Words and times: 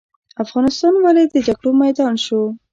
افغانستان 0.43 0.93
ولې 0.99 1.23
د 1.27 1.35
جګړو 1.47 1.71
میدان 1.83 2.13
شو؟ 2.25 2.41